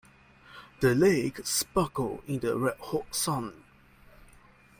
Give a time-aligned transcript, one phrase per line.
[0.79, 3.61] The lake sparkled in the red hot sun.